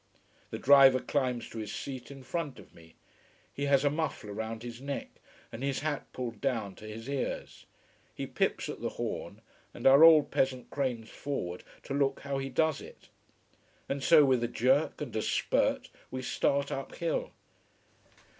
[0.49, 2.95] The driver climbs to his seat in front of me.
[3.53, 5.09] He has a muffler round his neck
[5.51, 7.67] and his hat pulled down to his ears.
[8.15, 9.41] He pips at the horn,
[9.75, 13.09] and our old peasant cranes forward to look how he does it.
[13.87, 17.29] And so, with a jerk and a spurt, we start uphill.